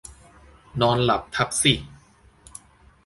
[0.81, 1.73] นอนหลับทับสิ